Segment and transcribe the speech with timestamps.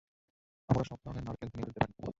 [0.69, 1.93] আমরা সব ধরণের নারকেল ভেঙে ফেলতে পারি।